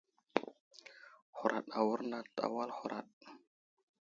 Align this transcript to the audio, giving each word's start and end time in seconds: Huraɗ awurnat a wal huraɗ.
Huraɗ 1.37 1.65
awurnat 1.79 2.31
a 2.45 2.47
wal 2.53 2.71
huraɗ. 2.77 3.07